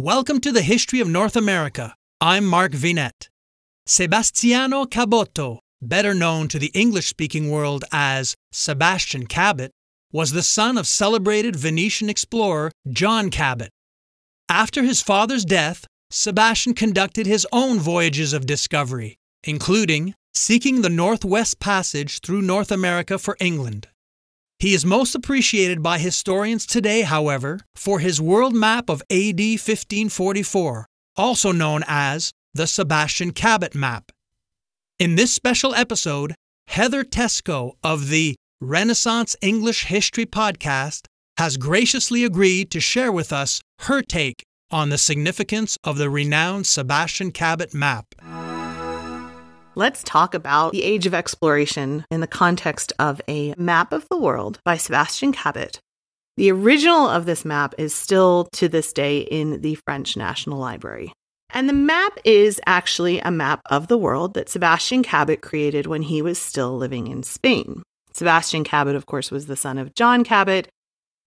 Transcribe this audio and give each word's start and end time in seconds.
Welcome 0.00 0.38
to 0.42 0.52
the 0.52 0.62
History 0.62 1.00
of 1.00 1.08
North 1.08 1.34
America. 1.34 1.96
I'm 2.20 2.46
Mark 2.46 2.70
Vinet. 2.70 3.30
Sebastiano 3.84 4.84
Caboto, 4.84 5.58
better 5.82 6.14
known 6.14 6.46
to 6.48 6.60
the 6.60 6.70
English 6.72 7.08
speaking 7.08 7.50
world 7.50 7.84
as 7.90 8.36
Sebastian 8.52 9.26
Cabot, 9.26 9.72
was 10.12 10.30
the 10.30 10.44
son 10.44 10.78
of 10.78 10.86
celebrated 10.86 11.56
Venetian 11.56 12.08
explorer 12.08 12.70
John 12.88 13.28
Cabot. 13.28 13.70
After 14.48 14.84
his 14.84 15.02
father's 15.02 15.44
death, 15.44 15.84
Sebastian 16.12 16.74
conducted 16.74 17.26
his 17.26 17.44
own 17.50 17.80
voyages 17.80 18.32
of 18.32 18.46
discovery, 18.46 19.16
including 19.42 20.14
seeking 20.32 20.82
the 20.82 20.90
Northwest 20.90 21.58
Passage 21.58 22.20
through 22.20 22.42
North 22.42 22.70
America 22.70 23.18
for 23.18 23.36
England. 23.40 23.88
He 24.60 24.74
is 24.74 24.84
most 24.84 25.14
appreciated 25.14 25.84
by 25.84 25.98
historians 25.98 26.66
today, 26.66 27.02
however, 27.02 27.60
for 27.76 28.00
his 28.00 28.20
world 28.20 28.56
map 28.56 28.90
of 28.90 29.02
AD 29.08 29.38
1544, 29.38 30.86
also 31.16 31.52
known 31.52 31.84
as 31.86 32.32
the 32.54 32.66
Sebastian 32.66 33.30
Cabot 33.30 33.76
Map. 33.76 34.10
In 34.98 35.14
this 35.14 35.32
special 35.32 35.76
episode, 35.76 36.34
Heather 36.66 37.04
Teysko 37.04 37.74
of 37.84 38.08
the 38.08 38.34
Renaissance 38.60 39.36
English 39.40 39.84
History 39.84 40.26
Podcast 40.26 41.06
has 41.36 41.56
graciously 41.56 42.24
agreed 42.24 42.72
to 42.72 42.80
share 42.80 43.12
with 43.12 43.32
us 43.32 43.60
her 43.82 44.02
take 44.02 44.42
on 44.72 44.88
the 44.88 44.98
significance 44.98 45.78
of 45.84 45.98
the 45.98 46.10
renowned 46.10 46.66
Sebastian 46.66 47.30
Cabot 47.30 47.72
map. 47.72 48.06
Let's 49.78 50.02
talk 50.02 50.34
about 50.34 50.72
the 50.72 50.82
age 50.82 51.06
of 51.06 51.14
exploration 51.14 52.04
in 52.10 52.20
the 52.20 52.26
context 52.26 52.92
of 52.98 53.20
a 53.28 53.54
map 53.56 53.92
of 53.92 54.08
the 54.08 54.18
world 54.18 54.58
by 54.64 54.76
Sebastian 54.76 55.30
Cabot. 55.30 55.78
The 56.36 56.50
original 56.50 57.06
of 57.06 57.26
this 57.26 57.44
map 57.44 57.76
is 57.78 57.94
still 57.94 58.48
to 58.54 58.68
this 58.68 58.92
day 58.92 59.20
in 59.20 59.60
the 59.60 59.76
French 59.76 60.16
National 60.16 60.58
Library. 60.58 61.12
And 61.50 61.68
the 61.68 61.74
map 61.74 62.18
is 62.24 62.60
actually 62.66 63.20
a 63.20 63.30
map 63.30 63.60
of 63.66 63.86
the 63.86 63.96
world 63.96 64.34
that 64.34 64.48
Sebastian 64.48 65.04
Cabot 65.04 65.42
created 65.42 65.86
when 65.86 66.02
he 66.02 66.22
was 66.22 66.40
still 66.40 66.76
living 66.76 67.06
in 67.06 67.22
Spain. 67.22 67.84
Sebastian 68.12 68.64
Cabot, 68.64 68.96
of 68.96 69.06
course, 69.06 69.30
was 69.30 69.46
the 69.46 69.54
son 69.54 69.78
of 69.78 69.94
John 69.94 70.24
Cabot, 70.24 70.66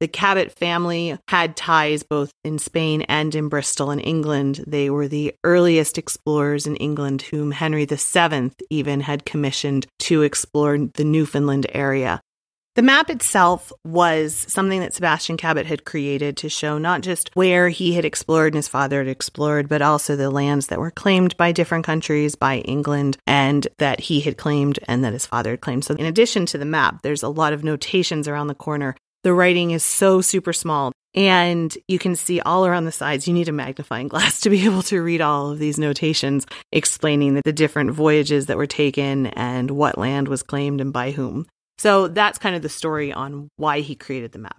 the 0.02 0.08
Cabot 0.08 0.52
family 0.58 1.16
had 1.28 1.56
ties 1.56 2.02
both 2.02 2.32
in 2.44 2.58
Spain 2.58 3.04
and 3.04 3.36
in 3.36 3.50
Bristol 3.50 3.92
in 3.92 4.00
England. 4.00 4.64
They 4.66 4.90
were 4.90 5.08
the 5.08 5.36
earliest 5.44 6.00
explorers 6.00 6.66
in 6.66 6.76
England, 6.78 7.22
whom 7.22 7.52
Henry 7.52 7.86
VII 7.86 8.52
even 8.72 9.02
had 9.02 9.26
commissioned 9.26 9.86
to 10.00 10.24
explore 10.24 10.76
the 10.96 11.04
Newfoundland 11.04 11.68
area. 11.70 12.20
The 12.74 12.82
map 12.82 13.12
itself 13.12 13.72
was 13.86 14.46
something 14.48 14.80
that 14.80 14.96
Sebastian 14.96 15.38
Cabot 15.38 15.68
had 15.68 15.86
created 15.86 16.36
to 16.38 16.50
show 16.50 16.80
not 16.80 17.02
just 17.02 17.30
where 17.36 17.70
he 17.70 17.94
had 17.94 18.06
explored 18.06 18.54
and 18.54 18.56
his 18.56 18.70
father 18.70 19.00
had 19.00 19.08
explored, 19.08 19.70
but 19.70 19.84
also 19.84 20.16
the 20.16 20.32
lands 20.32 20.68
that 20.68 20.80
were 20.80 20.90
claimed 20.90 21.38
by 21.38 21.52
different 21.52 21.86
countries, 21.86 22.34
by 22.34 22.60
England, 22.60 23.18
and 23.28 23.68
that 23.78 24.00
he 24.00 24.22
had 24.22 24.38
claimed 24.38 24.80
and 24.88 25.04
that 25.04 25.14
his 25.14 25.28
father 25.28 25.52
had 25.52 25.62
claimed. 25.62 25.84
So, 25.86 25.94
in 25.96 26.06
addition 26.06 26.48
to 26.48 26.58
the 26.58 26.66
map, 26.66 27.02
there's 27.04 27.24
a 27.24 27.30
lot 27.30 27.54
of 27.54 27.64
notations 27.64 28.28
around 28.28 28.48
the 28.48 28.56
corner 28.56 28.96
the 29.24 29.34
writing 29.34 29.72
is 29.72 29.84
so 29.84 30.22
super 30.22 30.54
small 30.54 30.92
and 31.14 31.78
you 31.88 32.00
can 32.00 32.16
see 32.16 32.40
all 32.40 32.66
around 32.66 32.86
the 32.86 32.92
sides. 32.92 33.28
You 33.28 33.34
need 33.34 33.50
a 33.50 33.54
magnifying 33.54 34.08
glass 34.10 34.40
to 34.42 34.50
be 34.50 34.66
able 34.66 34.84
to 34.84 35.02
read 35.02 35.22
all 35.22 35.52
of 35.52 35.60
these 35.60 35.78
notations 35.78 36.46
explaining 36.72 37.40
the 37.44 37.54
different 37.54 37.92
voyages 37.92 38.46
that 38.48 38.58
were 38.58 38.68
taken 38.68 39.28
and 39.28 39.72
what 39.72 39.98
land 39.98 40.28
was 40.28 40.44
claimed 40.44 40.82
and 40.82 40.94
by 40.94 41.12
whom. 41.12 41.48
So 41.78 42.08
that's 42.08 42.38
kind 42.38 42.56
of 42.56 42.62
the 42.62 42.70
story 42.70 43.12
on 43.12 43.50
why 43.58 43.80
he 43.80 43.96
created 43.96 44.32
the 44.32 44.40
map. 44.40 44.58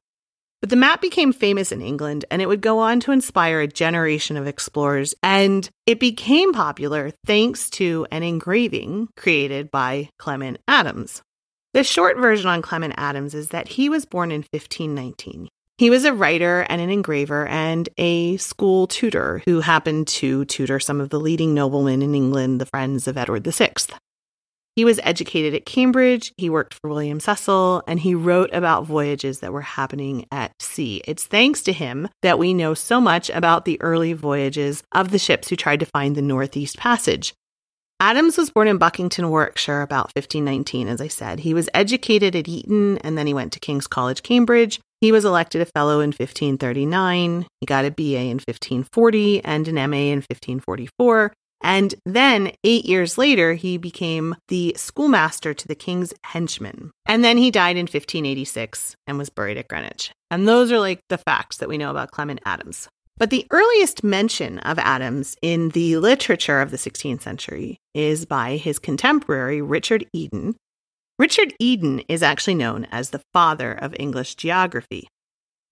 But 0.61 0.71
the 0.71 0.77
map 0.77 1.01
became 1.01 1.33
famous 1.33 1.73
in 1.73 1.83
England 1.83 2.25
and 2.31 2.41
it 2.41 2.47
would 2.47 2.61
go 2.61 2.79
on 2.79 3.01
to 3.01 3.13
inspire 3.13 3.61
a 3.61 3.67
generation 3.67 4.37
of 4.37 4.47
explorers. 4.47 5.13
And 5.21 5.69
it 5.87 5.99
became 5.99 6.53
popular 6.53 7.13
thanks 7.27 7.69
to 7.71 8.07
an 8.13 8.23
engraving 8.23 9.09
created 9.17 9.73
by 9.73 10.11
Clement 10.19 10.59
Adams. 10.69 11.23
The 11.75 11.85
short 11.85 12.19
version 12.19 12.49
on 12.49 12.61
Clement 12.61 12.93
Adams 12.99 13.35
is 13.35 13.49
that 13.49 13.67
he 13.67 13.89
was 13.89 14.05
born 14.05 14.31
in 14.31 14.45
1519. 14.53 15.49
He 15.79 15.89
was 15.89 16.05
a 16.05 16.13
writer 16.13 16.67
and 16.69 16.83
an 16.83 16.91
engraver 16.91 17.47
and 17.47 17.89
a 17.97 18.37
school 18.37 18.87
tutor 18.87 19.43
who 19.47 19.61
happened 19.61 20.07
to 20.09 20.45
tutor 20.45 20.79
some 20.79 21.01
of 21.01 21.09
the 21.09 21.19
leading 21.19 21.55
noblemen 21.55 22.03
in 22.03 22.15
England, 22.15 22.61
the 22.61 22.67
friends 22.67 23.09
of 23.09 23.17
Edward 23.17 23.47
VI. 23.47 23.73
He 24.77 24.85
was 24.85 25.01
educated 25.03 25.55
at 25.55 25.65
Cambridge, 25.65 26.33
he 26.37 26.51
worked 26.51 26.75
for 26.75 26.91
William 26.91 27.21
Cecil, 27.21 27.83
and 27.87 28.01
he 28.01 28.15
wrote 28.15 28.51
about 28.53 28.87
voyages 28.87 29.41
that 29.41 29.53
were 29.53 29.63
happening 29.63 30.27
at 30.31 30.53
sea. 30.61 31.03
It's 31.07 31.25
thanks 31.25 31.63
to 31.63 31.73
him 31.73 32.09
that 32.21 32.39
we 32.39 32.53
know 32.53 32.75
so 32.75 33.01
much 33.01 33.31
about 33.31 33.65
the 33.65 33.81
early 33.81 34.13
voyages 34.13 34.83
of 34.93 35.11
the 35.11 35.19
ships 35.19 35.49
who 35.49 35.57
tried 35.57 35.81
to 35.81 35.87
find 35.87 36.17
the 36.17 36.23
Northeast 36.23 36.77
Passage. 36.77 37.33
Adams 38.03 38.37
was 38.37 38.51
born 38.51 38.67
in 38.67 38.79
Buckington, 38.79 39.31
Warwickshire, 39.31 39.81
about 39.81 40.11
1519, 40.17 40.89
as 40.89 41.01
I 41.01 41.07
said. 41.07 41.39
He 41.39 41.55
was 41.55 41.69
educated 41.73 42.35
at 42.35 42.49
Eton 42.49 42.99
and 42.99 43.17
then 43.17 43.29
he 43.29 43.33
went 43.33 43.53
to 43.53 43.61
King's 43.61 43.87
College, 43.87 44.25
Cambridge. 44.25 44.81
He 45.01 45.13
was 45.13 45.25
elected 45.25 45.61
a 45.61 45.67
fellow 45.67 46.01
in 46.01 46.09
1539. 46.09 47.47
He 47.61 47.67
got 47.67 47.85
a 47.85 47.93
BA 47.93 48.23
in 48.23 48.41
1540 48.41 49.45
and 49.45 49.69
an 49.69 49.77
MA 49.77 50.11
in 50.11 50.19
1544. 50.19 51.33
And 51.63 51.95
then, 52.05 52.51
eight 52.65 52.87
years 52.87 53.19
later, 53.19 53.55
he 53.55 53.77
became 53.77 54.35
the 54.49 54.75
schoolmaster 54.77 55.55
to 55.55 55.69
the 55.69 55.77
king's 55.77 56.13
henchmen. 56.25 56.91
And 57.07 57.23
then 57.23 57.39
he 57.39 57.53
died 57.53 57.77
in 57.77 57.85
1586 57.85 58.97
and 59.07 59.17
was 59.17 59.31
buried 59.31 59.59
at 59.59 59.69
Greenwich. 59.69 60.11
And 60.29 60.49
those 60.49 60.73
are 60.73 60.81
like 60.81 60.99
the 61.09 61.19
facts 61.19 61.59
that 61.59 61.69
we 61.69 61.79
know 61.79 61.93
about 61.93 62.11
Clement 62.11 62.41
Adams. 62.45 62.89
But 63.23 63.31
the 63.31 63.47
earliest 63.53 64.03
mention 64.03 64.59
of 64.59 64.81
Adams 64.81 65.37
in 65.43 65.69
the 65.69 65.97
literature 65.99 66.61
of 66.61 66.73
the 66.73 66.77
16th 66.77 67.21
century 67.21 67.79
is 67.95 68.27
by 68.27 68.57
his 68.57 68.81
contemporary 68.81 69.63
Richard 69.63 70.05
Eden. 70.13 70.57
Richard 71.21 71.55
Eden 71.61 72.01
is 72.09 72.25
actually 72.25 72.57
known 72.57 72.89
as 72.91 73.11
the 73.11 73.23
father 73.33 73.75
of 73.75 73.95
English 73.97 74.35
geography. 74.35 75.07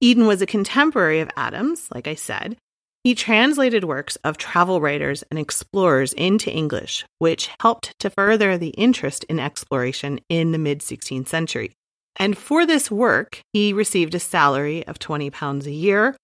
Eden 0.01 0.29
was 0.29 0.41
a 0.41 0.47
contemporary 0.47 1.19
of 1.19 1.31
Adams, 1.37 1.89
like 1.93 2.07
I 2.07 2.15
said. 2.15 2.57
He 3.03 3.17
translated 3.17 3.83
works 3.83 4.15
of 4.23 4.39
travel 4.39 4.81
writers 4.81 5.25
and 5.29 5.37
explorers 5.37 6.13
into 6.13 6.53
English, 6.53 7.05
which 7.19 7.51
helped 7.59 7.99
to 7.99 8.11
further 8.11 8.59
the 8.59 8.77
interest 8.79 9.25
in 9.25 9.41
exploration 9.41 10.21
in 10.29 10.53
the 10.53 10.59
mid 10.59 10.83
16th 10.83 11.27
century. 11.27 11.73
And 12.15 12.39
for 12.39 12.65
this 12.65 12.93
work, 12.93 13.41
he 13.53 13.73
received 13.73 14.15
a 14.15 14.21
salary 14.21 14.87
of 14.87 15.01
20 15.01 15.31
pounds 15.31 15.67
a 15.67 15.73
year, 15.73 16.15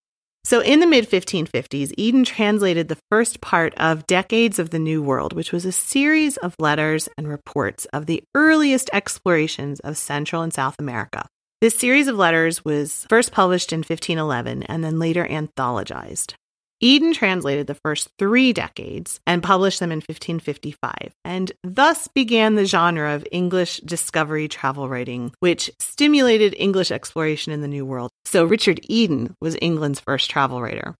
so, 0.46 0.60
in 0.60 0.78
the 0.78 0.86
mid 0.86 1.10
1550s, 1.10 1.92
Eden 1.96 2.22
translated 2.22 2.86
the 2.86 2.98
first 3.10 3.40
part 3.40 3.74
of 3.74 4.06
Decades 4.06 4.60
of 4.60 4.70
the 4.70 4.78
New 4.78 5.02
World, 5.02 5.32
which 5.32 5.50
was 5.50 5.64
a 5.64 5.72
series 5.72 6.36
of 6.36 6.54
letters 6.60 7.08
and 7.18 7.26
reports 7.26 7.84
of 7.86 8.06
the 8.06 8.22
earliest 8.32 8.88
explorations 8.92 9.80
of 9.80 9.96
Central 9.96 10.42
and 10.42 10.54
South 10.54 10.76
America. 10.78 11.26
This 11.60 11.76
series 11.76 12.06
of 12.06 12.14
letters 12.14 12.64
was 12.64 13.06
first 13.10 13.32
published 13.32 13.72
in 13.72 13.80
1511 13.80 14.62
and 14.62 14.84
then 14.84 15.00
later 15.00 15.26
anthologized. 15.26 16.34
Eden 16.80 17.14
translated 17.14 17.66
the 17.66 17.74
first 17.74 18.10
three 18.18 18.52
decades 18.52 19.18
and 19.26 19.42
published 19.42 19.80
them 19.80 19.90
in 19.90 19.98
1555, 19.98 21.14
and 21.24 21.52
thus 21.64 22.06
began 22.08 22.54
the 22.54 22.66
genre 22.66 23.14
of 23.14 23.26
English 23.32 23.78
discovery 23.78 24.46
travel 24.46 24.88
writing, 24.88 25.32
which 25.40 25.70
stimulated 25.78 26.54
English 26.58 26.90
exploration 26.90 27.52
in 27.52 27.62
the 27.62 27.68
New 27.68 27.86
World. 27.86 28.10
So, 28.26 28.44
Richard 28.44 28.80
Eden 28.84 29.34
was 29.40 29.56
England's 29.62 30.00
first 30.00 30.30
travel 30.30 30.60
writer. 30.60 30.94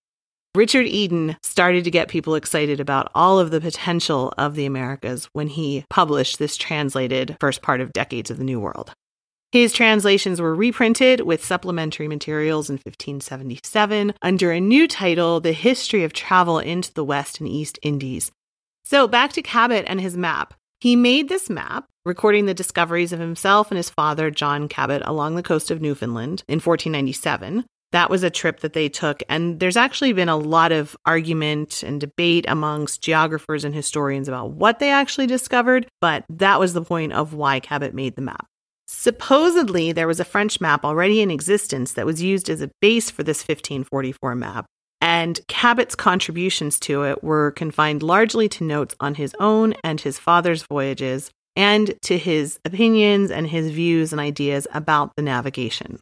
Richard 0.55 0.87
Eden 0.87 1.37
started 1.43 1.85
to 1.85 1.91
get 1.91 2.09
people 2.09 2.35
excited 2.35 2.81
about 2.81 3.11
all 3.15 3.39
of 3.39 3.51
the 3.51 3.61
potential 3.61 4.33
of 4.39 4.55
the 4.55 4.65
Americas 4.65 5.29
when 5.35 5.49
he 5.49 5.85
published 5.91 6.39
this 6.39 6.57
translated 6.57 7.37
first 7.39 7.61
part 7.61 7.83
of 7.83 7.93
Decades 7.93 8.31
of 8.31 8.39
the 8.39 8.45
New 8.45 8.59
World. 8.59 8.95
His 9.53 9.73
translations 9.73 10.41
were 10.41 10.55
reprinted 10.55 11.21
with 11.21 11.45
supplementary 11.45 12.09
materials 12.09 12.69
in 12.69 12.75
1577 12.75 14.15
under 14.21 14.51
a 14.51 14.61
new 14.61 14.89
title, 14.89 15.41
The 15.41 15.53
History 15.53 16.03
of 16.03 16.13
Travel 16.13 16.59
into 16.59 16.93
the 16.93 17.05
West 17.05 17.39
and 17.41 17.49
East 17.49 17.79
Indies. 17.83 18.33
So, 18.85 19.07
back 19.07 19.33
to 19.35 19.43
Cabot 19.43 19.85
and 19.89 20.01
his 20.01 20.17
map. 20.17 20.55
He 20.81 20.95
made 20.95 21.29
this 21.29 21.49
map, 21.49 21.87
recording 22.05 22.47
the 22.47 22.55
discoveries 22.55 23.13
of 23.13 23.21
himself 23.21 23.71
and 23.71 23.77
his 23.77 23.89
father, 23.89 24.31
John 24.31 24.69
Cabot, 24.69 25.03
along 25.05 25.37
the 25.37 25.43
coast 25.43 25.71
of 25.71 25.81
Newfoundland 25.81 26.43
in 26.49 26.57
1497. 26.57 27.65
That 27.93 28.11
was 28.11 28.23
a 28.23 28.31
trip 28.31 28.61
that 28.61 28.73
they 28.73 28.89
took. 28.89 29.23
And 29.29 29.59
there's 29.59 29.77
actually 29.77 30.13
been 30.13 30.29
a 30.29 30.37
lot 30.37 30.73
of 30.73 30.97
argument 31.07 31.83
and 31.83 32.01
debate 32.01 32.45
amongst 32.49 33.01
geographers 33.01 33.65
and 33.65 33.75
historians 33.75 34.29
about 34.29 34.51
what 34.51 34.81
they 34.81 34.91
actually 34.91 35.29
discovered, 35.29 35.87
but 36.01 36.25
that 36.29 36.61
was 36.61 36.75
the 36.75 36.83
point 36.83 37.13
of 37.13 37.33
why 37.33 37.61
Cabot 37.61 37.95
made 37.95 38.17
the 38.17 38.23
map. 38.23 38.47
Supposedly, 38.99 39.93
there 39.93 40.09
was 40.09 40.21
a 40.21 40.25
French 40.25 40.59
map 40.59 40.83
already 40.83 41.21
in 41.21 41.31
existence 41.31 41.93
that 41.93 42.07
was 42.07 42.23
used 42.23 42.49
as 42.49 42.63
a 42.63 42.71
base 42.81 43.11
for 43.11 43.23
this 43.23 43.41
1544 43.41 44.35
map, 44.35 44.65
and 45.03 45.39
Cabot's 45.49 45.95
contributions 45.95 46.81
to 46.81 47.05
it 47.05 47.23
were 47.23 47.51
confined 47.53 48.03
largely 48.03 48.49
to 48.49 48.65
notes 48.65 48.95
on 48.99 49.15
his 49.15 49.37
own 49.39 49.75
and 49.85 50.01
his 50.01 50.19
father's 50.19 50.63
voyages, 50.63 51.31
and 51.55 51.95
to 52.03 52.17
his 52.17 52.59
opinions 52.65 53.31
and 53.31 53.47
his 53.47 53.71
views 53.71 54.13
and 54.13 54.21
ideas 54.21 54.67
about 54.73 55.15
the 55.15 55.23
navigation. 55.23 56.01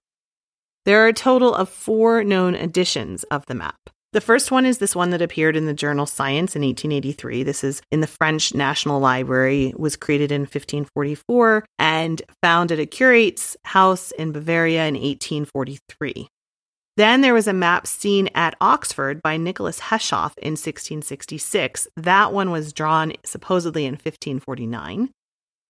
There 0.85 1.05
are 1.05 1.08
a 1.08 1.12
total 1.12 1.52
of 1.52 1.69
four 1.69 2.23
known 2.23 2.55
editions 2.55 3.25
of 3.25 3.44
the 3.46 3.56
map. 3.56 3.91
The 4.14 4.20
first 4.20 4.52
one 4.52 4.64
is 4.64 4.78
this 4.78 4.94
one 4.94 5.11
that 5.11 5.22
appeared 5.22 5.56
in 5.56 5.66
the 5.66 5.75
journal 5.75 6.06
Science 6.06 6.55
in 6.55 6.62
1883. 6.62 7.43
This 7.43 7.64
is 7.64 7.82
in 7.90 8.00
the 8.00 8.06
French 8.06 8.55
National 8.55 9.00
Library, 9.00 9.75
was 9.76 9.96
created 9.96 10.31
in 10.31 10.43
1544 10.43 11.64
and 11.81 12.22
found 12.40 12.70
at 12.70 12.78
a 12.78 12.87
curate's 12.87 13.56
house 13.64 14.12
in 14.12 14.31
Bavaria 14.31 14.87
in 14.87 14.94
1843. 14.94 16.28
Then 16.96 17.22
there 17.22 17.34
was 17.34 17.49
a 17.49 17.52
map 17.52 17.88
seen 17.88 18.28
at 18.37 18.55
Oxford 18.61 19.20
by 19.20 19.37
Nicholas 19.37 19.81
Heshoff 19.81 20.38
in 20.38 20.52
1666. 20.52 21.88
That 21.96 22.32
one 22.32 22.52
was 22.52 22.72
drawn 22.72 23.14
supposedly 23.25 23.84
in 23.84 23.94
1549. 23.94 25.10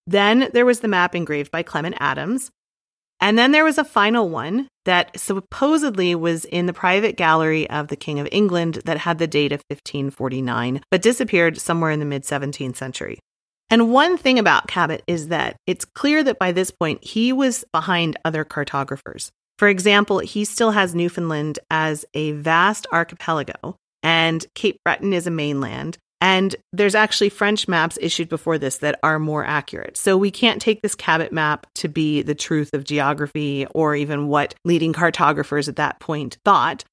Then 0.05 0.51
there 0.53 0.67
was 0.67 0.81
the 0.81 0.87
map 0.87 1.15
engraved 1.15 1.49
by 1.49 1.63
Clement 1.63 1.95
Adams. 1.99 2.51
And 3.19 3.39
then 3.39 3.53
there 3.53 3.63
was 3.63 3.79
a 3.79 3.83
final 3.83 4.29
one 4.29 4.67
that 4.85 5.19
supposedly 5.19 6.15
was 6.15 6.45
in 6.45 6.65
the 6.65 6.73
private 6.73 7.17
gallery 7.17 7.69
of 7.69 7.89
the 7.89 7.95
King 7.95 8.19
of 8.19 8.29
England 8.31 8.75
that 8.85 8.99
had 8.99 9.17
the 9.17 9.27
date 9.27 9.51
of 9.51 9.61
1549, 9.69 10.81
but 10.89 11.01
disappeared 11.01 11.59
somewhere 11.59 11.91
in 11.91 11.99
the 11.99 12.05
mid 12.05 12.23
17th 12.23 12.77
century. 12.77 13.19
And 13.69 13.91
one 13.91 14.17
thing 14.17 14.39
about 14.39 14.67
Cabot 14.67 15.03
is 15.07 15.29
that 15.29 15.57
it's 15.65 15.85
clear 15.85 16.23
that 16.23 16.39
by 16.39 16.51
this 16.51 16.71
point 16.71 17.03
he 17.03 17.33
was 17.33 17.65
behind 17.71 18.17
other 18.23 18.45
cartographers. 18.45 19.31
For 19.57 19.67
example, 19.67 20.19
he 20.19 20.45
still 20.45 20.71
has 20.71 20.93
Newfoundland 20.93 21.59
as 21.71 22.05
a 22.13 22.33
vast 22.33 22.85
archipelago, 22.91 23.75
and 24.03 24.45
Cape 24.53 24.79
Breton 24.83 25.13
is 25.13 25.27
a 25.27 25.31
mainland. 25.31 25.97
And 26.21 26.55
there's 26.71 26.95
actually 26.95 27.29
French 27.29 27.67
maps 27.67 27.97
issued 28.01 28.29
before 28.29 28.57
this 28.57 28.77
that 28.77 28.99
are 29.03 29.19
more 29.19 29.45
accurate. 29.45 29.97
So 29.97 30.17
we 30.17 30.31
can't 30.31 30.61
take 30.61 30.81
this 30.81 30.95
Cabot 30.95 31.31
map 31.31 31.67
to 31.75 31.87
be 31.87 32.21
the 32.21 32.35
truth 32.35 32.73
of 32.73 32.83
geography 32.83 33.67
or 33.75 33.95
even 33.95 34.27
what 34.27 34.55
leading 34.63 34.93
cartographers 34.93 35.67
at 35.67 35.75
that 35.75 35.99
point 35.99 36.37
thought. 36.45 36.83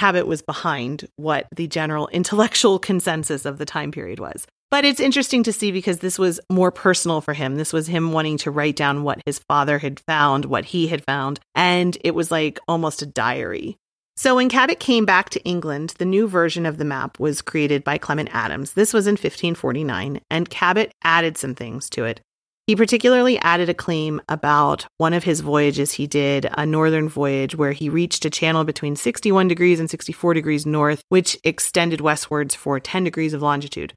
Cabot 0.00 0.26
was 0.26 0.42
behind 0.42 1.08
what 1.16 1.46
the 1.54 1.68
general 1.68 2.08
intellectual 2.12 2.78
consensus 2.78 3.44
of 3.44 3.58
the 3.58 3.64
time 3.64 3.92
period 3.92 4.18
was. 4.18 4.46
But 4.70 4.84
it's 4.84 4.98
interesting 4.98 5.44
to 5.44 5.52
see 5.52 5.70
because 5.70 6.00
this 6.00 6.18
was 6.18 6.40
more 6.50 6.72
personal 6.72 7.20
for 7.20 7.32
him. 7.32 7.54
This 7.54 7.72
was 7.72 7.86
him 7.86 8.10
wanting 8.10 8.38
to 8.38 8.50
write 8.50 8.74
down 8.74 9.04
what 9.04 9.22
his 9.24 9.38
father 9.38 9.78
had 9.78 10.00
found, 10.00 10.46
what 10.46 10.64
he 10.64 10.88
had 10.88 11.04
found, 11.04 11.38
and 11.54 11.96
it 12.02 12.14
was 12.14 12.32
like 12.32 12.58
almost 12.66 13.00
a 13.00 13.06
diary. 13.06 13.76
So 14.16 14.36
when 14.36 14.48
Cabot 14.48 14.78
came 14.78 15.04
back 15.04 15.30
to 15.30 15.42
England, 15.44 15.94
the 15.98 16.04
new 16.04 16.28
version 16.28 16.66
of 16.66 16.78
the 16.78 16.84
map 16.84 17.18
was 17.18 17.42
created 17.42 17.82
by 17.82 17.98
Clement 17.98 18.30
Adams. 18.32 18.72
This 18.72 18.92
was 18.92 19.06
in 19.06 19.14
1549, 19.14 20.20
and 20.30 20.48
Cabot 20.48 20.92
added 21.02 21.36
some 21.36 21.54
things 21.54 21.90
to 21.90 22.04
it. 22.04 22.20
He 22.66 22.76
particularly 22.76 23.38
added 23.40 23.68
a 23.68 23.74
claim 23.74 24.22
about 24.28 24.86
one 24.96 25.12
of 25.12 25.24
his 25.24 25.40
voyages 25.40 25.92
he 25.92 26.06
did, 26.06 26.48
a 26.56 26.64
northern 26.64 27.10
voyage 27.10 27.56
where 27.56 27.72
he 27.72 27.90
reached 27.90 28.24
a 28.24 28.30
channel 28.30 28.64
between 28.64 28.96
61 28.96 29.48
degrees 29.48 29.80
and 29.80 29.90
64 29.90 30.32
degrees 30.32 30.64
north, 30.64 31.02
which 31.10 31.36
extended 31.44 32.00
westwards 32.00 32.54
for 32.54 32.80
10 32.80 33.04
degrees 33.04 33.34
of 33.34 33.42
longitude. 33.42 33.92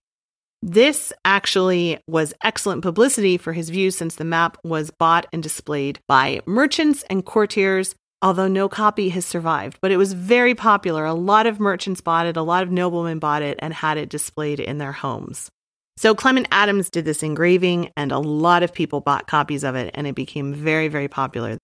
This 0.62 1.14
actually 1.24 2.00
was 2.08 2.34
excellent 2.44 2.82
publicity 2.82 3.38
for 3.38 3.54
his 3.54 3.70
view 3.70 3.92
since 3.92 4.16
the 4.16 4.26
map 4.26 4.58
was 4.64 4.92
bought 4.92 5.28
and 5.32 5.42
displayed 5.42 6.00
by 6.08 6.42
merchants 6.46 7.04
and 7.10 7.24
courtiers, 7.24 7.96
although 8.22 8.48
no 8.48 8.68
copy 8.70 9.10
has 9.10 9.26
survived. 9.26 9.78
But 9.82 9.92
it 9.92 9.98
was 9.98 10.14
very 10.14 10.56
popular. 10.56 11.06
A 11.06 11.14
lot 11.14 11.48
of 11.48 11.60
merchants 11.60 12.02
bought 12.02 12.26
it, 12.26 12.38
a 12.38 12.42
lot 12.42 12.64
of 12.64 12.72
noblemen 12.72 13.20
bought 13.20 13.42
it, 13.42 13.58
and 13.62 13.74
had 13.74 13.98
it 13.98 14.10
displayed 14.10 14.60
in 14.60 14.78
their 14.78 14.92
homes. 14.92 15.50
So 15.98 16.14
Clement 16.14 16.48
Adams 16.52 16.90
did 16.90 17.06
this 17.06 17.24
engraving, 17.24 17.92
and 17.98 18.12
a 18.12 18.20
lot 18.20 18.62
of 18.64 18.74
people 18.74 19.02
bought 19.02 19.28
copies 19.28 19.64
of 19.64 19.76
it, 19.76 19.92
and 19.96 20.06
it 20.06 20.16
became 20.16 20.54
very, 20.54 20.88
very 20.88 21.08
popular. 21.08 21.58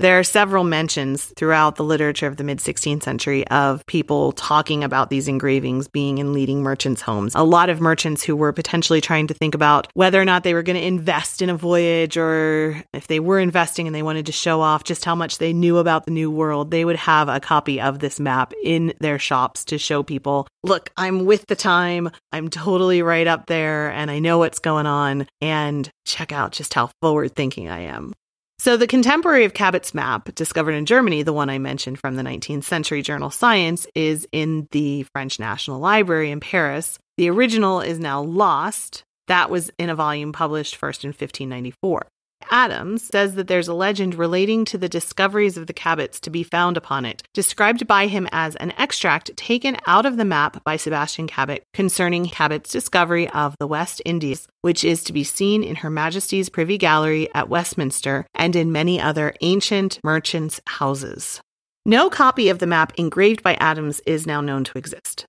There 0.00 0.18
are 0.18 0.24
several 0.24 0.64
mentions 0.64 1.26
throughout 1.36 1.76
the 1.76 1.84
literature 1.84 2.26
of 2.26 2.38
the 2.38 2.42
mid 2.42 2.56
16th 2.56 3.02
century 3.02 3.46
of 3.48 3.84
people 3.84 4.32
talking 4.32 4.82
about 4.82 5.10
these 5.10 5.28
engravings 5.28 5.88
being 5.88 6.16
in 6.16 6.32
leading 6.32 6.62
merchants' 6.62 7.02
homes. 7.02 7.34
A 7.34 7.42
lot 7.42 7.68
of 7.68 7.82
merchants 7.82 8.22
who 8.22 8.34
were 8.34 8.54
potentially 8.54 9.02
trying 9.02 9.26
to 9.26 9.34
think 9.34 9.54
about 9.54 9.88
whether 9.92 10.18
or 10.18 10.24
not 10.24 10.42
they 10.42 10.54
were 10.54 10.62
going 10.62 10.80
to 10.80 10.86
invest 10.86 11.42
in 11.42 11.50
a 11.50 11.54
voyage 11.54 12.16
or 12.16 12.82
if 12.94 13.08
they 13.08 13.20
were 13.20 13.38
investing 13.38 13.86
and 13.86 13.94
they 13.94 14.02
wanted 14.02 14.24
to 14.24 14.32
show 14.32 14.62
off 14.62 14.84
just 14.84 15.04
how 15.04 15.14
much 15.14 15.36
they 15.36 15.52
knew 15.52 15.76
about 15.76 16.06
the 16.06 16.12
new 16.12 16.30
world, 16.30 16.70
they 16.70 16.86
would 16.86 16.96
have 16.96 17.28
a 17.28 17.38
copy 17.38 17.78
of 17.78 17.98
this 17.98 18.18
map 18.18 18.54
in 18.64 18.94
their 19.00 19.18
shops 19.18 19.66
to 19.66 19.76
show 19.76 20.02
people, 20.02 20.48
look, 20.62 20.88
I'm 20.96 21.26
with 21.26 21.46
the 21.46 21.56
time. 21.56 22.10
I'm 22.32 22.48
totally 22.48 23.02
right 23.02 23.26
up 23.26 23.48
there 23.48 23.90
and 23.90 24.10
I 24.10 24.18
know 24.18 24.38
what's 24.38 24.60
going 24.60 24.86
on. 24.86 25.26
And 25.42 25.90
check 26.06 26.32
out 26.32 26.52
just 26.52 26.72
how 26.72 26.90
forward 27.02 27.36
thinking 27.36 27.68
I 27.68 27.80
am. 27.80 28.14
So, 28.60 28.76
the 28.76 28.86
contemporary 28.86 29.46
of 29.46 29.54
Cabot's 29.54 29.94
map, 29.94 30.34
discovered 30.34 30.72
in 30.72 30.84
Germany, 30.84 31.22
the 31.22 31.32
one 31.32 31.48
I 31.48 31.56
mentioned 31.56 31.98
from 31.98 32.16
the 32.16 32.22
19th 32.22 32.64
century 32.64 33.00
journal 33.00 33.30
Science, 33.30 33.86
is 33.94 34.28
in 34.32 34.68
the 34.70 35.04
French 35.14 35.40
National 35.40 35.80
Library 35.80 36.30
in 36.30 36.40
Paris. 36.40 36.98
The 37.16 37.30
original 37.30 37.80
is 37.80 37.98
now 37.98 38.20
lost. 38.20 39.02
That 39.28 39.48
was 39.48 39.70
in 39.78 39.88
a 39.88 39.94
volume 39.94 40.32
published 40.32 40.76
first 40.76 41.04
in 41.04 41.08
1594. 41.08 42.06
Adams 42.50 43.02
says 43.02 43.34
that 43.34 43.48
there's 43.48 43.68
a 43.68 43.74
legend 43.74 44.14
relating 44.14 44.64
to 44.64 44.78
the 44.78 44.88
discoveries 44.88 45.56
of 45.56 45.66
the 45.66 45.72
Cabots 45.72 46.20
to 46.20 46.30
be 46.30 46.42
found 46.42 46.76
upon 46.76 47.04
it, 47.04 47.22
described 47.34 47.86
by 47.86 48.06
him 48.06 48.28
as 48.32 48.56
an 48.56 48.72
extract 48.78 49.36
taken 49.36 49.76
out 49.86 50.06
of 50.06 50.16
the 50.16 50.24
map 50.24 50.62
by 50.64 50.76
Sebastian 50.76 51.26
Cabot 51.26 51.62
concerning 51.72 52.26
Cabot's 52.26 52.70
discovery 52.70 53.28
of 53.30 53.54
the 53.58 53.66
West 53.66 54.02
Indies, 54.04 54.48
which 54.62 54.84
is 54.84 55.04
to 55.04 55.12
be 55.12 55.24
seen 55.24 55.62
in 55.62 55.76
Her 55.76 55.90
Majesty's 55.90 56.48
Privy 56.48 56.78
Gallery 56.78 57.28
at 57.34 57.48
Westminster 57.48 58.26
and 58.34 58.56
in 58.56 58.72
many 58.72 59.00
other 59.00 59.34
ancient 59.40 60.00
merchants' 60.02 60.60
houses. 60.66 61.40
No 61.86 62.10
copy 62.10 62.50
of 62.50 62.58
the 62.58 62.66
map 62.66 62.92
engraved 62.96 63.42
by 63.42 63.54
Adams 63.54 64.00
is 64.06 64.26
now 64.26 64.40
known 64.40 64.64
to 64.64 64.76
exist. 64.76 65.24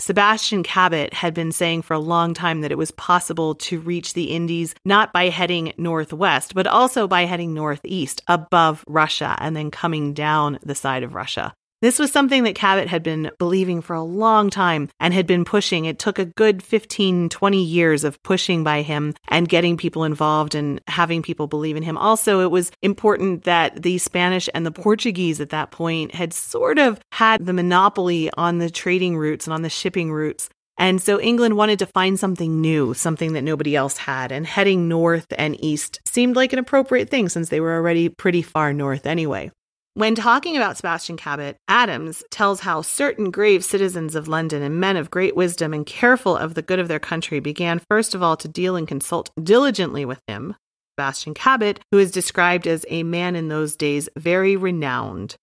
Sebastian 0.00 0.62
Cabot 0.62 1.12
had 1.12 1.34
been 1.34 1.52
saying 1.52 1.82
for 1.82 1.92
a 1.92 1.98
long 1.98 2.32
time 2.32 2.62
that 2.62 2.72
it 2.72 2.78
was 2.78 2.90
possible 2.90 3.54
to 3.56 3.80
reach 3.80 4.14
the 4.14 4.32
Indies 4.32 4.74
not 4.82 5.12
by 5.12 5.28
heading 5.28 5.74
northwest, 5.76 6.54
but 6.54 6.66
also 6.66 7.06
by 7.06 7.26
heading 7.26 7.52
northeast 7.52 8.22
above 8.26 8.82
Russia 8.88 9.36
and 9.38 9.54
then 9.54 9.70
coming 9.70 10.14
down 10.14 10.58
the 10.62 10.74
side 10.74 11.02
of 11.02 11.14
Russia. 11.14 11.54
This 11.82 11.98
was 11.98 12.12
something 12.12 12.42
that 12.42 12.54
Cabot 12.54 12.88
had 12.88 13.02
been 13.02 13.30
believing 13.38 13.80
for 13.80 13.94
a 13.94 14.02
long 14.02 14.50
time 14.50 14.90
and 15.00 15.14
had 15.14 15.26
been 15.26 15.46
pushing. 15.46 15.86
It 15.86 15.98
took 15.98 16.18
a 16.18 16.26
good 16.26 16.62
15, 16.62 17.30
20 17.30 17.64
years 17.64 18.04
of 18.04 18.22
pushing 18.22 18.62
by 18.62 18.82
him 18.82 19.14
and 19.28 19.48
getting 19.48 19.78
people 19.78 20.04
involved 20.04 20.54
and 20.54 20.82
having 20.88 21.22
people 21.22 21.46
believe 21.46 21.76
in 21.76 21.82
him. 21.82 21.96
Also, 21.96 22.40
it 22.40 22.50
was 22.50 22.70
important 22.82 23.44
that 23.44 23.82
the 23.82 23.96
Spanish 23.96 24.46
and 24.52 24.66
the 24.66 24.70
Portuguese 24.70 25.40
at 25.40 25.48
that 25.50 25.70
point 25.70 26.14
had 26.14 26.34
sort 26.34 26.78
of 26.78 27.00
had 27.12 27.46
the 27.46 27.54
monopoly 27.54 28.30
on 28.36 28.58
the 28.58 28.68
trading 28.68 29.16
routes 29.16 29.46
and 29.46 29.54
on 29.54 29.62
the 29.62 29.70
shipping 29.70 30.12
routes. 30.12 30.50
And 30.76 31.00
so 31.00 31.18
England 31.18 31.56
wanted 31.56 31.78
to 31.78 31.86
find 31.86 32.18
something 32.18 32.60
new, 32.60 32.92
something 32.92 33.32
that 33.32 33.42
nobody 33.42 33.74
else 33.74 33.96
had. 33.96 34.32
And 34.32 34.46
heading 34.46 34.86
north 34.86 35.32
and 35.38 35.62
east 35.64 36.00
seemed 36.04 36.36
like 36.36 36.52
an 36.52 36.58
appropriate 36.58 37.08
thing 37.08 37.30
since 37.30 37.48
they 37.48 37.60
were 37.60 37.74
already 37.74 38.10
pretty 38.10 38.42
far 38.42 38.74
north 38.74 39.06
anyway. 39.06 39.50
When 39.94 40.14
talking 40.14 40.56
about 40.56 40.76
Sebastian 40.76 41.16
Cabot, 41.16 41.56
Adams 41.66 42.22
tells 42.30 42.60
how 42.60 42.80
certain 42.80 43.32
grave 43.32 43.64
citizens 43.64 44.14
of 44.14 44.28
London 44.28 44.62
and 44.62 44.78
men 44.78 44.96
of 44.96 45.10
great 45.10 45.34
wisdom 45.34 45.74
and 45.74 45.84
careful 45.84 46.36
of 46.36 46.54
the 46.54 46.62
good 46.62 46.78
of 46.78 46.86
their 46.86 47.00
country 47.00 47.40
began 47.40 47.80
first 47.90 48.14
of 48.14 48.22
all 48.22 48.36
to 48.36 48.46
deal 48.46 48.76
and 48.76 48.86
consult 48.86 49.30
diligently 49.42 50.04
with 50.04 50.20
him. 50.28 50.54
Sebastian 50.96 51.34
Cabot, 51.34 51.80
who 51.90 51.98
is 51.98 52.12
described 52.12 52.68
as 52.68 52.86
a 52.88 53.02
man 53.02 53.34
in 53.34 53.48
those 53.48 53.74
days 53.74 54.08
very 54.16 54.54
renowned, 54.54 55.34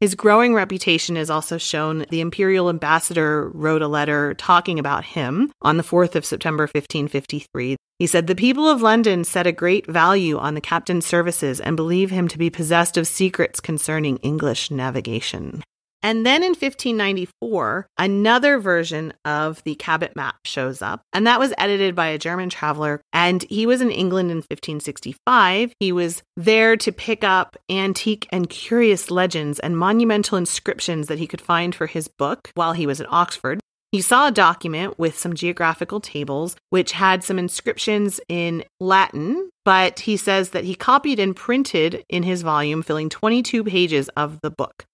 his 0.00 0.14
growing 0.14 0.52
reputation 0.52 1.16
is 1.16 1.30
also 1.30 1.56
shown. 1.56 2.04
The 2.10 2.20
imperial 2.20 2.68
ambassador 2.68 3.48
wrote 3.50 3.82
a 3.82 3.88
letter 3.88 4.34
talking 4.34 4.78
about 4.78 5.04
him 5.04 5.50
on 5.62 5.78
the 5.78 5.82
4th 5.82 6.14
of 6.14 6.24
September 6.24 6.64
1553. 6.64 7.76
He 7.98 8.06
said, 8.06 8.26
The 8.26 8.34
people 8.34 8.68
of 8.68 8.82
London 8.82 9.24
set 9.24 9.46
a 9.46 9.52
great 9.52 9.86
value 9.86 10.36
on 10.36 10.54
the 10.54 10.60
captain's 10.60 11.06
services 11.06 11.60
and 11.60 11.76
believe 11.76 12.10
him 12.10 12.28
to 12.28 12.38
be 12.38 12.50
possessed 12.50 12.98
of 12.98 13.06
secrets 13.06 13.58
concerning 13.58 14.18
English 14.18 14.70
navigation. 14.70 15.62
And 16.06 16.24
then 16.24 16.44
in 16.44 16.50
1594, 16.50 17.88
another 17.98 18.60
version 18.60 19.12
of 19.24 19.60
the 19.64 19.74
Cabot 19.74 20.14
map 20.14 20.36
shows 20.44 20.80
up, 20.80 21.02
and 21.12 21.26
that 21.26 21.40
was 21.40 21.52
edited 21.58 21.96
by 21.96 22.06
a 22.06 22.18
German 22.18 22.48
traveler. 22.48 23.00
And 23.12 23.42
he 23.50 23.66
was 23.66 23.80
in 23.80 23.90
England 23.90 24.30
in 24.30 24.36
1565. 24.36 25.72
He 25.80 25.90
was 25.90 26.22
there 26.36 26.76
to 26.76 26.92
pick 26.92 27.24
up 27.24 27.56
antique 27.68 28.28
and 28.30 28.48
curious 28.48 29.10
legends 29.10 29.58
and 29.58 29.76
monumental 29.76 30.38
inscriptions 30.38 31.08
that 31.08 31.18
he 31.18 31.26
could 31.26 31.40
find 31.40 31.74
for 31.74 31.88
his 31.88 32.06
book 32.06 32.52
while 32.54 32.72
he 32.72 32.86
was 32.86 33.00
at 33.00 33.12
Oxford. 33.12 33.58
He 33.90 34.00
saw 34.00 34.28
a 34.28 34.32
document 34.32 35.00
with 35.00 35.18
some 35.18 35.34
geographical 35.34 35.98
tables, 35.98 36.54
which 36.70 36.92
had 36.92 37.24
some 37.24 37.36
inscriptions 37.40 38.20
in 38.28 38.62
Latin, 38.78 39.50
but 39.64 39.98
he 39.98 40.16
says 40.16 40.50
that 40.50 40.62
he 40.62 40.76
copied 40.76 41.18
and 41.18 41.34
printed 41.34 42.04
in 42.08 42.22
his 42.22 42.42
volume, 42.42 42.82
filling 42.82 43.08
22 43.08 43.64
pages 43.64 44.08
of 44.10 44.40
the 44.42 44.52
book. 44.52 44.84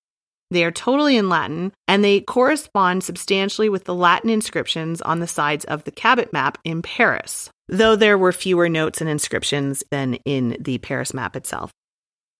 They 0.52 0.64
are 0.64 0.70
totally 0.70 1.16
in 1.16 1.30
Latin, 1.30 1.72
and 1.88 2.04
they 2.04 2.20
correspond 2.20 3.04
substantially 3.04 3.70
with 3.70 3.84
the 3.84 3.94
Latin 3.94 4.28
inscriptions 4.28 5.00
on 5.00 5.18
the 5.18 5.26
sides 5.26 5.64
of 5.64 5.84
the 5.84 5.90
Cabot 5.90 6.30
map 6.30 6.58
in 6.62 6.82
Paris, 6.82 7.48
though 7.68 7.96
there 7.96 8.18
were 8.18 8.32
fewer 8.32 8.68
notes 8.68 9.00
and 9.00 9.08
inscriptions 9.08 9.82
than 9.90 10.16
in 10.26 10.58
the 10.60 10.76
Paris 10.76 11.14
map 11.14 11.36
itself. 11.36 11.70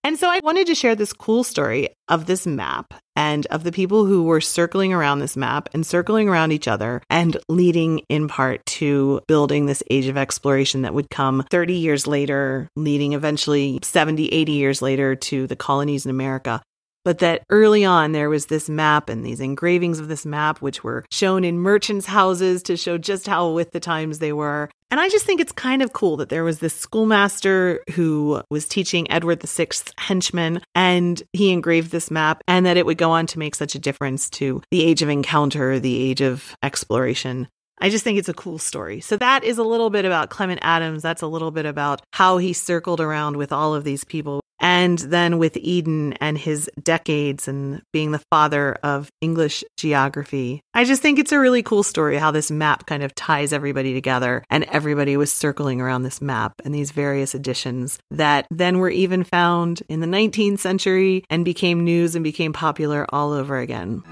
And 0.05 0.19
so 0.19 0.29
I 0.29 0.41
wanted 0.43 0.67
to 0.67 0.75
share 0.75 0.95
this 0.95 1.15
cool 1.15 1.43
story 1.43 1.89
of 2.09 2.27
this 2.27 2.47
map 2.47 2.93
and 3.17 3.47
of 3.47 3.65
the 3.65 3.73
people 3.73 4.05
who 4.05 4.25
were 4.25 4.43
circling 4.43 4.93
around 4.93 5.21
this 5.21 5.37
map 5.37 5.71
and 5.73 5.87
circling 5.87 6.29
around 6.29 6.53
each 6.53 6.69
other 6.69 7.01
and 7.09 7.39
leading 7.49 8.01
in 8.11 8.29
part 8.29 8.67
to 8.67 9.23
building 9.27 9.65
this 9.65 9.83
age 9.91 10.09
of 10.09 10.19
exploration 10.19 10.83
that 10.83 10.93
would 10.93 11.09
come 11.09 11.47
30 11.51 11.75
years 11.75 12.07
later, 12.07 12.69
leading 12.77 13.15
eventually 13.15 13.79
70, 13.83 14.27
80 14.27 14.53
years 14.53 14.83
later 14.83 15.15
to 15.15 15.47
the 15.47 15.57
colonies 15.57 16.05
in 16.05 16.11
America 16.11 16.61
but 17.05 17.19
that 17.19 17.43
early 17.51 17.85
on 17.85 18.13
there 18.13 18.31
was 18.31 18.47
this 18.47 18.69
map 18.69 19.09
and 19.09 19.25
these 19.25 19.41
engravings 19.41 19.99
of 19.99 20.09
this 20.09 20.25
map, 20.25 20.61
which 20.61 20.85
were 20.85 21.05
shown 21.11 21.45
in 21.45 21.59
merchants' 21.59 22.07
houses 22.07 22.63
to 22.65 22.77
show 22.77 22.99
just 22.99 23.27
how 23.27 23.51
with 23.51 23.73
the 23.73 23.81
times 23.81 24.19
they 24.19 24.33
were. 24.33 24.71
And 24.91 25.01
I 25.01 25.09
just 25.09 25.25
think 25.25 25.41
it's 25.41 25.53
kind 25.53 25.81
of 25.81 25.95
cool 25.95 26.19
that 26.19 26.29
there 26.29 26.45
was 26.45 26.59
this 26.59 26.75
schoolmaster 26.75 27.83
who 27.95 28.43
was 28.51 28.69
teaching 28.69 29.11
Edward 29.11 29.43
VI's 29.43 29.85
henchmen, 29.97 30.61
and 30.75 31.23
he 31.33 31.51
engraved 31.51 31.93
this 31.93 32.11
map, 32.11 32.43
and 32.47 32.67
that 32.67 32.77
it 32.77 32.85
would 32.85 32.99
go 32.99 33.11
on 33.11 33.27
to 33.29 33.39
make 33.39 33.55
such 33.55 33.75
a 33.75 33.79
difference 33.79 34.29
to 34.31 34.63
the 34.71 34.85
age 34.85 35.01
of 35.01 35.09
encounter, 35.09 35.81
the 35.81 36.11
age 36.11 36.21
of 36.21 36.55
exploration. 36.63 37.49
I 37.81 37.89
just 37.89 38.05
think 38.05 38.19
it's 38.19 38.29
a 38.29 38.35
cool 38.35 38.59
story. 38.59 39.01
So 39.01 39.17
that 39.17 39.45
is 39.45 39.57
a 39.57 39.65
little 39.65 39.89
bit 39.89 40.05
about 40.05 40.29
Clement 40.29 40.61
Adams. 40.63 41.03
That's 41.03 41.23
a 41.23 41.27
little 41.27 41.51
bit 41.51 41.65
about 41.67 42.03
how 42.13 42.37
he 42.37 42.53
circled 42.53 43.01
around 43.01 43.39
with 43.39 43.51
all 43.51 43.75
of 43.75 43.85
these 43.85 44.05
people 44.05 44.42
and 44.63 44.99
then 45.01 45.39
with 45.39 45.57
Eden 45.59 46.15
and 46.15 46.39
his 46.39 46.71
decades 46.83 47.49
and 47.49 47.83
being 47.93 48.13
the 48.13 48.23
father 48.31 48.77
of 48.83 49.11
English 49.21 49.65
geography. 49.77 50.63
I 50.73 50.85
just 50.85 51.03
think 51.03 51.19
it's 51.19 51.33
a 51.33 51.41
really 51.41 51.63
cool 51.63 51.83
story 51.83 52.17
how 52.17 52.31
this 52.31 52.51
map 52.51 52.87
kind 52.87 53.03
of 53.03 53.15
ties 53.15 53.53
everybody 53.53 53.93
together 53.93 54.45
and 54.49 54.65
everybody 54.65 55.17
was 55.17 55.33
circling 55.33 55.81
around 55.81 56.05
this 56.05 56.23
map 56.23 56.55
and 56.65 56.75
these 56.75 56.93
various 56.93 57.35
editions 57.35 57.99
that 58.13 58.47
then 58.51 58.79
were 58.79 58.91
even 58.91 59.25
found 59.25 59.83
in 59.89 60.01
the 60.01 60.07
19th 60.07 60.61
century 60.61 61.25
and 61.29 61.45
became 61.45 61.85
news 61.85 62.15
and 62.15 62.23
became 62.23 62.53
popular 62.53 63.05
all 63.11 63.33
over 63.33 63.59
again. 63.59 64.03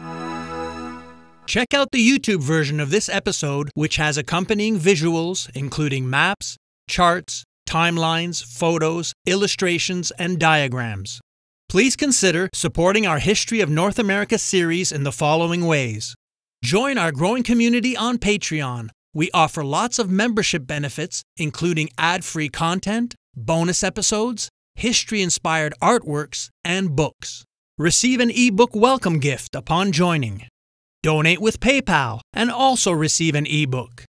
Check 1.47 1.75
out 1.75 1.91
the 1.91 2.07
YouTube 2.07 2.43
version 2.43 2.79
of 2.79 2.91
this 2.91 3.09
episode, 3.09 3.71
which 3.75 3.97
has 3.97 4.17
accompanying 4.17 4.79
visuals, 4.79 5.51
including 5.55 6.09
maps, 6.09 6.57
charts, 6.89 7.45
timelines, 7.71 8.45
photos, 8.45 9.13
illustrations, 9.27 10.11
and 10.19 10.39
diagrams. 10.39 11.21
Please 11.69 11.95
consider 11.95 12.49
supporting 12.53 13.07
our 13.07 13.21
History 13.21 13.61
of 13.61 13.71
North 13.71 13.99
America 13.99 14.39
series 14.39 14.91
in 14.91 15.05
the 15.05 15.13
following 15.13 15.65
ways. 15.65 16.17
Join 16.65 16.99
our 16.99 17.13
growing 17.13 17.45
community 17.45 17.97
on 17.97 18.19
Patreon. 18.19 18.89
We 19.15 19.31
offer 19.33 19.63
lots 19.65 20.01
of 20.01 20.11
membership 20.11 20.67
benefits, 20.67 21.23
including 21.37 21.89
ad 21.97 22.25
free 22.25 22.49
content, 22.49 23.15
bonus 23.37 23.85
episodes, 23.85 24.49
history 24.75 25.23
inspired 25.23 25.75
artworks, 25.81 26.49
and 26.65 26.97
books. 26.97 27.45
Receive 27.79 28.21
an 28.21 28.31
ebook 28.31 28.75
welcome 28.75 29.21
gift 29.21 29.55
upon 29.55 29.93
joining. 29.93 30.47
Donate 31.03 31.41
with 31.41 31.61
PayPal 31.61 32.21
and 32.33 32.51
also 32.51 32.93
receive 32.93 33.35
an 33.35 33.47
ebook. 33.47 34.05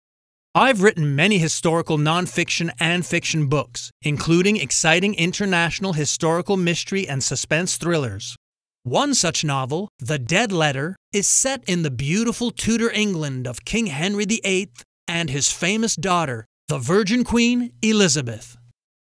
I've 0.60 0.82
written 0.82 1.16
many 1.16 1.38
historical 1.38 1.98
nonfiction 1.98 2.70
and 2.82 3.06
fiction 3.06 3.48
books, 3.48 3.92
including 4.02 4.58
exciting 4.58 5.16
international 5.16 5.94
historical 5.94 6.58
mystery 6.58 7.08
and 7.08 7.24
suspense 7.24 7.78
thrillers. 7.78 8.36
One 8.84 9.14
such 9.14 9.46
novel, 9.46 9.88
The 10.00 10.20
Dead 10.20 10.52
Letter, 10.52 10.98
is 11.14 11.30
set 11.30 11.64
in 11.64 11.84
the 11.84 11.90
beautiful 11.90 12.52
Tudor 12.52 12.92
England 12.92 13.48
of 13.48 13.64
King 13.64 13.86
Henry 13.86 14.26
VIII 14.26 14.74
and 15.08 15.30
his 15.30 15.50
famous 15.50 15.96
daughter, 15.96 16.46
the 16.68 16.78
Virgin 16.78 17.24
Queen 17.24 17.72
Elizabeth. 17.82 18.58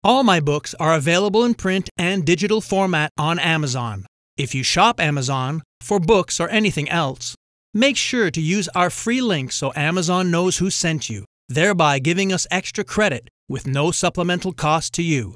All 0.03 0.23
my 0.23 0.41
books 0.41 0.75
are 0.81 0.95
available 0.95 1.45
in 1.45 1.53
print 1.53 1.89
and 1.97 2.25
digital 2.25 2.59
format 2.59 3.11
on 3.17 3.39
Amazon. 3.39 4.05
If 4.35 4.53
you 4.53 4.63
shop 4.63 4.99
Amazon 4.99 5.63
for 5.79 6.01
books 6.01 6.41
or 6.41 6.49
anything 6.49 6.89
else, 6.89 7.37
Make 7.77 7.95
sure 7.95 8.31
to 8.31 8.41
use 8.41 8.67
our 8.69 8.89
free 8.89 9.21
link 9.21 9.51
so 9.51 9.71
Amazon 9.75 10.31
knows 10.31 10.57
who 10.57 10.71
sent 10.71 11.11
you, 11.11 11.25
thereby 11.49 11.99
giving 11.99 12.31
us 12.33 12.47
extra 12.51 12.83
credit 12.83 13.29
with 13.49 13.67
no 13.67 13.91
supplemental 13.91 14.53
cost 14.53 14.93
to 14.93 15.03
you. 15.03 15.35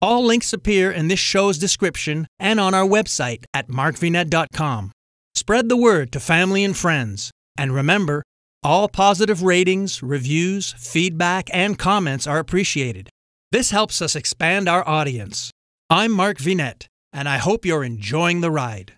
All 0.00 0.24
links 0.24 0.52
appear 0.52 0.90
in 0.90 1.08
this 1.08 1.20
show's 1.20 1.58
description 1.58 2.26
and 2.38 2.58
on 2.58 2.74
our 2.74 2.86
website 2.86 3.44
at 3.54 3.68
markvinet.com. 3.68 4.92
Spread 5.34 5.68
the 5.68 5.76
word 5.76 6.12
to 6.12 6.20
family 6.20 6.64
and 6.64 6.76
friends. 6.76 7.30
And 7.56 7.74
remember, 7.74 8.22
all 8.62 8.88
positive 8.88 9.42
ratings, 9.42 10.02
reviews, 10.02 10.72
feedback, 10.72 11.50
and 11.52 11.78
comments 11.78 12.26
are 12.26 12.38
appreciated. 12.38 13.08
This 13.50 13.70
helps 13.70 14.00
us 14.00 14.16
expand 14.16 14.68
our 14.68 14.86
audience. 14.88 15.50
I'm 15.90 16.12
Mark 16.12 16.38
Vinet, 16.38 16.86
and 17.12 17.28
I 17.28 17.38
hope 17.38 17.66
you're 17.66 17.84
enjoying 17.84 18.40
the 18.40 18.50
ride. 18.50 18.94